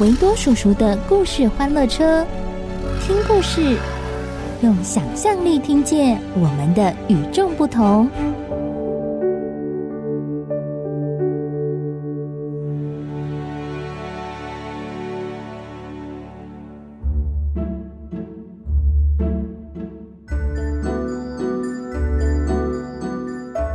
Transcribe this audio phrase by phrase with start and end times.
[0.00, 2.24] 维多叔叔的故事欢乐车，
[3.02, 3.76] 听故事，
[4.62, 8.08] 用想象力听见我们的与众不同。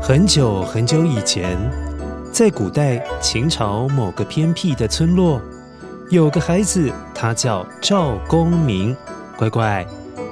[0.01, 1.55] 很久很久以前，
[2.31, 5.39] 在古代秦朝某个偏僻的村落，
[6.09, 8.95] 有个孩子，他叫赵公明。
[9.37, 9.85] 乖乖，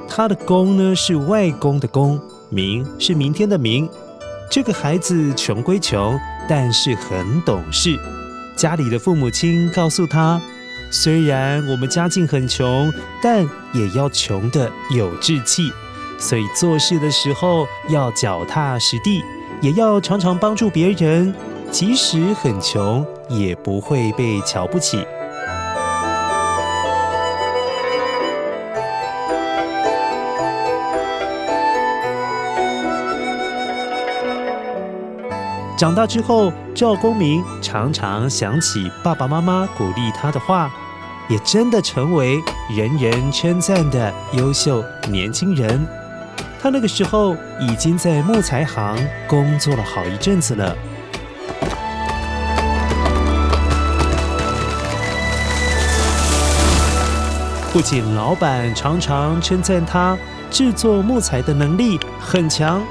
[0.08, 3.90] 他的公呢是外公的公，明是明天的明。
[4.52, 7.98] 这个孩子穷归穷，但是很懂事。
[8.56, 10.40] 家里的父母亲告诉他，
[10.92, 15.72] 虽然我们家境很穷，但也要穷得有志气，
[16.20, 19.24] 所以做事的时候要脚踏实地。
[19.60, 21.34] 也要常常帮助别人，
[21.72, 25.04] 即使很穷，也不会被瞧不起。
[35.83, 40.71] 长大之后，赵公明常常想起爸爸妈妈鼓励他的话，
[41.27, 42.42] 也真的成为
[42.73, 45.86] 人人称赞的优秀年轻人。
[46.61, 50.73] 他那个时候已经在木材行工作了好一阵子了。
[57.73, 60.17] 不仅老板常常称赞他
[60.50, 62.82] 制作木材的能力很强，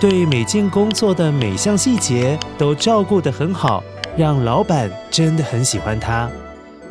[0.00, 3.84] 对每件工作的每项细节都照顾得很好，
[4.16, 6.26] 让老板真的很喜欢他。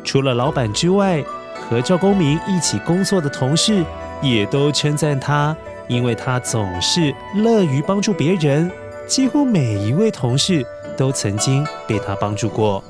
[0.04, 1.20] 除了老板之外，
[1.56, 3.84] 和赵公明一起工作的同事
[4.22, 5.56] 也都称赞他。
[5.88, 8.70] 因为他总是乐于帮助别人，
[9.08, 10.64] 几乎每一位同事
[10.96, 12.80] 都曾经被他帮助过。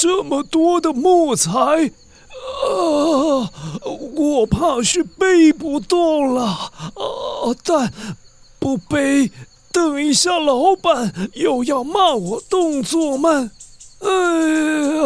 [0.00, 1.50] 这么多的木材！
[1.50, 1.90] 啊，
[4.14, 6.70] 我怕是背不动了啊！
[7.64, 7.92] 但
[8.60, 9.32] 不背，
[9.72, 13.50] 等一下老板又要骂我动作慢。
[13.98, 14.08] 哎
[14.98, 15.02] 呀，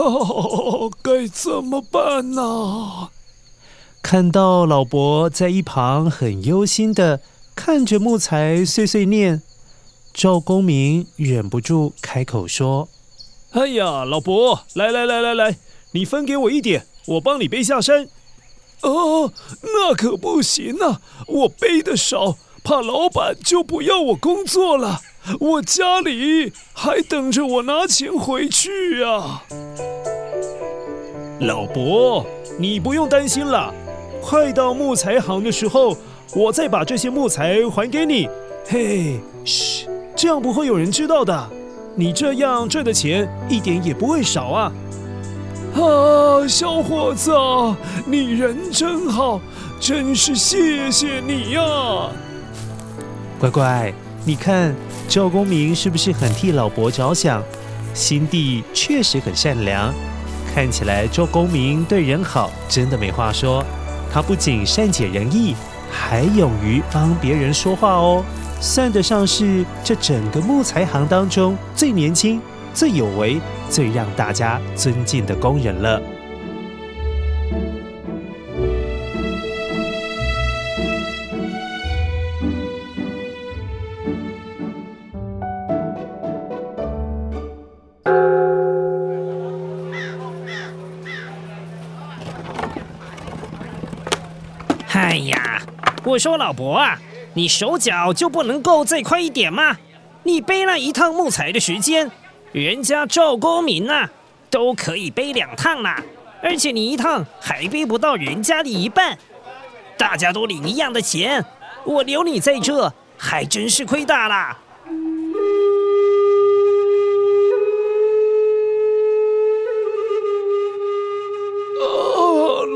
[1.00, 3.08] 该怎么办呢？
[4.02, 7.22] 看到老伯在一旁很忧心的
[7.54, 9.40] 看着木材碎碎念，
[10.12, 12.90] 赵公明忍不住开口说
[13.52, 15.56] ：“哎呀，老伯，来来来来来，
[15.92, 18.08] 你分给我一点。”我帮你背下山。
[18.82, 21.00] 哦，那可不行啊！
[21.26, 25.00] 我背的少，怕老板就不要我工作了。
[25.40, 29.42] 我家里还等着我拿钱回去啊。
[31.40, 32.24] 老伯，
[32.56, 33.74] 你不用担心了。
[34.22, 35.96] 快到木材行的时候，
[36.36, 38.28] 我再把这些木材还给你。
[38.68, 41.50] 嘿，嘘，这样不会有人知道的。
[41.94, 44.72] 你这样赚的钱一点也不会少啊。
[45.74, 47.32] 啊，小伙子，
[48.06, 49.40] 你人真好，
[49.80, 51.62] 真是谢谢你呀！
[53.38, 53.92] 乖乖，
[54.24, 54.74] 你看
[55.08, 57.42] 赵公明是不是很替老伯着想？
[57.94, 59.92] 心地确实很善良，
[60.54, 63.62] 看起来赵公明对人好，真的没话说。
[64.10, 65.54] 他不仅善解人意，
[65.90, 68.24] 还勇于帮别人说话哦，
[68.62, 72.40] 算得上是这整个木材行当中最年轻、
[72.72, 76.00] 最有为、最让大家尊敬的工人了。
[94.92, 95.60] 哎呀，
[96.04, 96.96] 我说老伯啊！
[97.34, 99.76] 你手脚就不能够再快一点吗？
[100.24, 102.10] 你背那一趟木材的时间，
[102.52, 104.10] 人家赵公明呐、啊，
[104.50, 106.00] 都可以背两趟啦，
[106.42, 109.18] 而且你一趟还背不到人家的一半。
[109.96, 111.44] 大家都领一样的钱，
[111.84, 114.58] 我留你在这，还真是亏大了。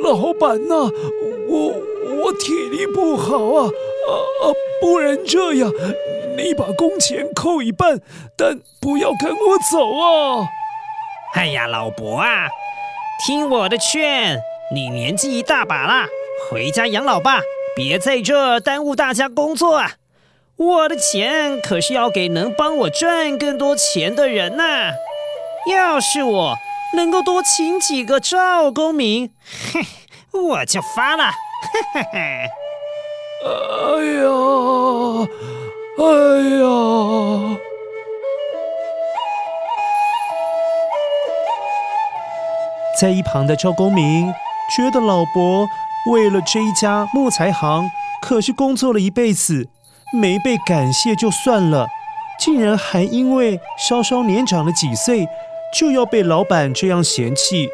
[0.03, 0.89] 老板呐、
[1.49, 1.75] 我
[2.17, 3.69] 我体力不好啊，
[4.07, 4.53] 啊！
[4.81, 5.73] 不然这样，
[6.37, 8.01] 你把工钱扣一半，
[8.37, 10.49] 但不要赶我走啊！
[11.35, 12.49] 哎呀，老伯啊，
[13.27, 14.39] 听我的劝，
[14.75, 16.07] 你年纪一大把了，
[16.51, 17.41] 回家养老吧，
[17.75, 19.93] 别在这耽误大家工作啊！
[20.57, 24.93] 我的钱可是要给能帮我赚更多钱的人呐、
[25.71, 26.57] 要是我。
[26.95, 29.31] 能够多请几个赵公明，
[29.75, 29.81] 嘿，
[30.33, 32.49] 我就发了，嘿嘿嘿。
[33.47, 34.27] 哎呀，
[35.99, 36.05] 哎
[36.59, 36.67] 呀！
[43.01, 44.33] 在一旁的赵公明
[44.75, 45.69] 觉得老伯
[46.11, 47.89] 为了这一家木材行，
[48.23, 49.69] 可是工作了一辈子，
[50.13, 51.87] 没被感谢就算了，
[52.41, 55.29] 竟然还因为稍稍年长了几岁。
[55.75, 57.69] 就要被老板这样嫌弃，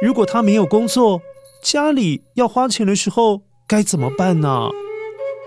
[0.00, 1.22] 如果他没有工作，
[1.62, 4.68] 家里要花钱的时候该怎么办呢？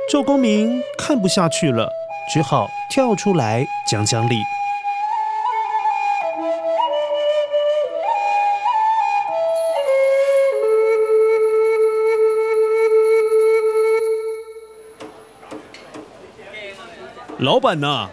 [0.08, 1.90] 赵公明看不下去了，
[2.32, 4.36] 只好跳出来讲讲理。
[17.40, 18.08] 老板呐，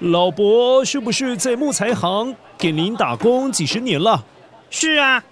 [0.00, 2.34] 老伯是不是在木材行？
[2.58, 4.24] 给您打工几十年了，
[4.70, 5.22] 是啊，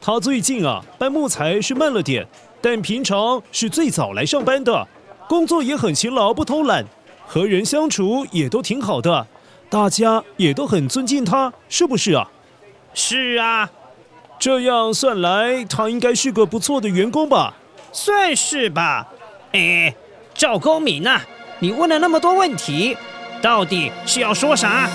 [0.00, 2.26] 他最近啊搬木材是慢了点，
[2.62, 4.88] 但平常是最早来上班的，
[5.28, 6.84] 工作也很勤劳，不偷懒，
[7.26, 9.26] 和人相处也都挺好的，
[9.70, 12.28] 大家也都很尊敬他，是不是啊？
[12.92, 13.70] 是啊，
[14.38, 17.54] 这样算来，他应该是个不错的员工吧？
[17.90, 19.08] 算是吧。
[19.52, 19.94] 哎，
[20.34, 21.20] 赵公明呐，
[21.58, 22.96] 你问了那么多问题，
[23.40, 24.88] 到底是要说啥？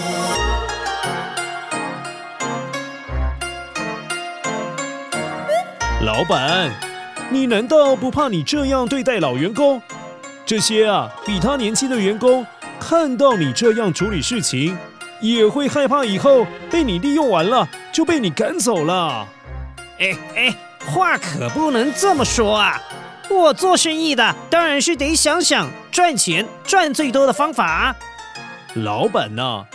[6.01, 6.71] 老板，
[7.29, 9.81] 你难道不怕你这样对待老员工？
[10.49, 12.43] 这些啊，比他年轻的员工
[12.79, 14.75] 看到你这样处理事情，
[15.21, 19.27] 也会害怕以后被你利用完了就被你赶走了。
[19.99, 20.55] 哎哎，
[20.87, 22.81] 话可不能这么说啊！
[23.29, 27.95] 我做生意的当然是得想想赚钱赚最多的方法啊。
[28.73, 29.65] 老板呐，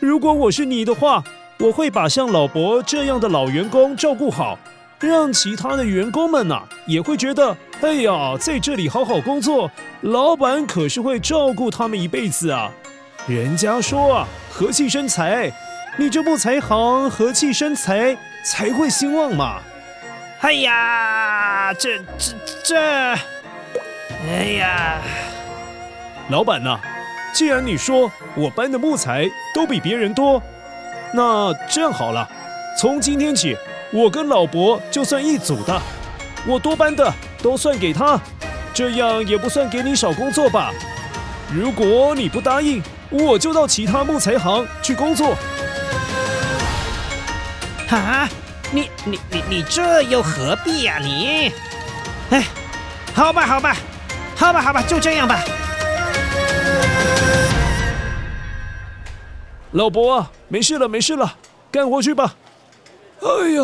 [0.00, 1.22] 如果我是你的话，
[1.58, 4.58] 我会把像老伯这样的老员工照顾好。
[4.98, 9.68] 让其他的员工们呐、啊、也会觉得，哎呀，在这里好好工作，
[10.02, 12.70] 老板可是会照顾他们一辈子啊。
[13.26, 15.50] 人家说啊，和气生财，
[15.96, 19.60] 你这木材行和气生财才会兴旺嘛。
[20.42, 22.34] 哎呀，这这
[22.64, 22.78] 这，
[24.28, 25.00] 哎呀，
[26.30, 26.78] 老板呐、
[27.32, 30.40] 既然你说我搬的木材都比别人多，
[31.12, 32.28] 那这样好了，
[32.78, 33.56] 从今天起。
[33.92, 35.82] 我跟老伯就算一组的，
[36.46, 38.20] 我多搬的都算给他，
[38.74, 40.72] 这样也不算给你少工作吧？
[41.54, 45.36] 如果你不答应，我就到其他木材行去工作。
[47.90, 48.28] 啊，
[48.70, 51.04] 你你你你这又何必呀、啊？
[51.04, 51.52] 你，
[52.30, 52.44] 哎，
[53.14, 53.76] 好吧好吧，
[54.34, 55.44] 好吧好吧，就这样吧。
[59.72, 61.34] 老伯啊，没事了没事了，
[61.70, 62.34] 干活去吧。
[63.20, 63.62] 哎呀，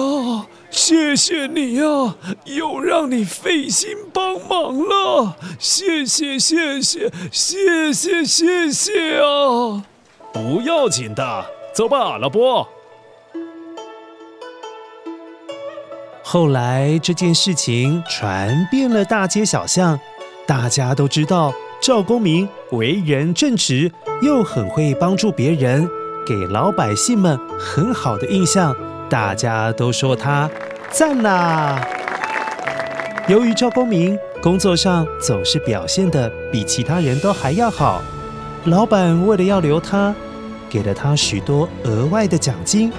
[0.78, 9.82] 谢谢你呀，又让你费心帮忙了，谢谢谢谢谢谢谢谢啊！
[10.32, 11.44] 不要紧的，
[11.74, 12.66] 走吧，老伯。
[16.22, 19.98] 后来这件事情传遍了大街小巷，
[20.46, 23.90] 大家都知道赵公明为人正直，
[24.22, 25.90] 又很会帮助别人，
[26.24, 28.72] 给老百姓们很好的印象。
[29.10, 30.50] 大家都说他
[30.90, 31.82] 赞啦！
[33.26, 38.02] 由于赵公明工作上总是表现的比其他人都还要好，
[38.64, 40.14] 老板为了要留他，
[40.68, 42.92] 给了他许多额外的奖金。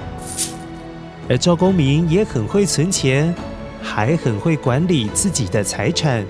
[1.28, 3.32] 而赵公明也很会存钱，
[3.80, 6.26] 还很会管理自己的财产，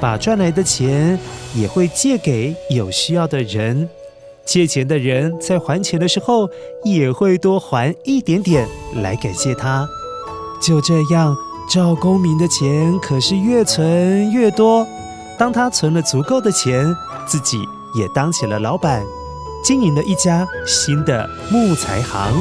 [0.00, 1.18] 把赚来的钱
[1.52, 3.88] 也会借给有需要的人。
[4.46, 6.48] 借钱的人在还钱的时候，
[6.84, 8.66] 也会多还一点点
[9.02, 9.86] 来感谢他。
[10.62, 11.36] 就这样，
[11.68, 14.86] 赵公明的钱可是越存越多，
[15.36, 16.86] 当他存了足够的钱，
[17.26, 17.58] 自己
[17.98, 19.04] 也当起了老板，
[19.64, 22.32] 经营了一家新的木材行。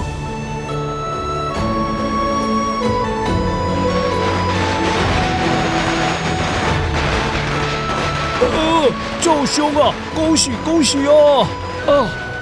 [8.41, 11.47] 呃，赵兄啊，恭喜恭喜哦！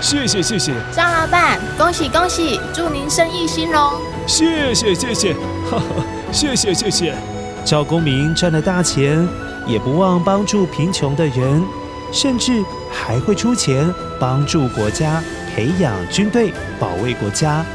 [0.01, 0.73] 谢谢谢谢。
[0.91, 3.93] 张老板，恭喜恭喜，祝您生意兴隆。
[4.27, 5.33] 谢谢谢谢，
[5.69, 7.15] 哈哈，谢谢谢谢。
[7.63, 9.25] 赵公明赚了大钱，
[9.65, 11.63] 也不忘帮助贫穷的人，
[12.11, 15.23] 甚至还会出钱帮助国家
[15.55, 17.65] 培养军队，保卫国家。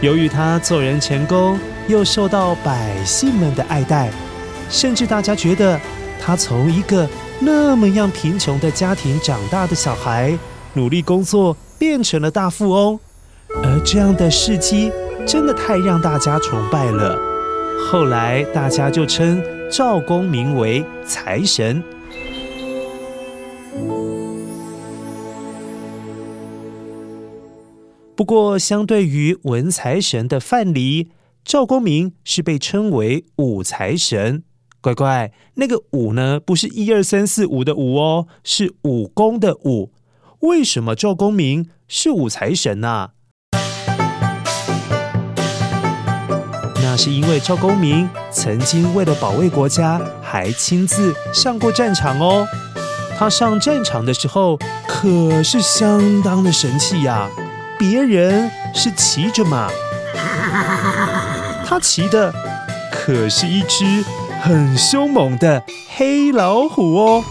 [0.00, 4.10] 由于他做人成功，又受到百姓们的爱戴，
[4.70, 5.78] 甚至大家觉得
[6.18, 7.06] 他从一个
[7.38, 10.38] 那么样贫穷的家庭长大的小孩，
[10.74, 12.98] 努力工作变成了大富翁。
[13.62, 14.92] 而这样的事迹
[15.26, 17.18] 真的太让大家崇拜了。
[17.90, 21.82] 后来大家就称赵公明为财神。
[28.14, 31.08] 不过，相对于文财神的范蠡，
[31.42, 34.44] 赵公明是被称为武财神。
[34.82, 39.90] 乖乖，那个武呢，不是一二三四五的武哦，是武功的武。
[40.40, 43.10] 为什么赵公明是武财神呢、
[46.76, 52.46] 那是因为赵公明曾经为了保卫国家，还亲自上过战场哦。
[53.18, 57.30] 他上战场的时候可是相当的神气呀、啊。
[57.78, 59.70] 别人是骑着马，
[61.66, 62.32] 他骑的
[62.90, 64.02] 可是一只
[64.40, 65.62] 很凶猛的
[65.94, 67.24] 黑老虎哦。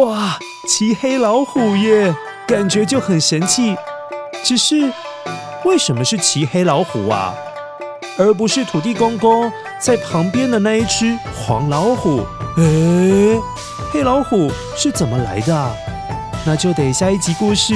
[0.00, 2.14] 哇，骑黑老虎耶，
[2.46, 3.76] 感觉就很神气。
[4.42, 4.92] 只是。
[5.64, 7.34] 为什么是骑黑老虎啊，
[8.18, 12.22] 而不是土地公公在旁边的那一只黄老虎？
[12.58, 13.40] 诶，
[13.90, 15.76] 黑老虎是怎么来的？
[16.44, 17.72] 那就得下一集故事，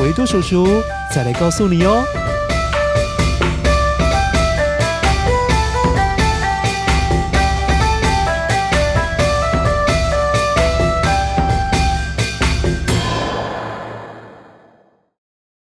[0.00, 0.68] 维多叔叔
[1.12, 2.04] 再来告诉你哦。